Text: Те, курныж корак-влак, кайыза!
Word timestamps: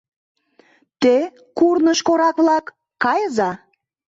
Те, 1.01 1.15
курныж 1.57 1.99
корак-влак, 2.07 2.65
кайыза! 3.03 3.51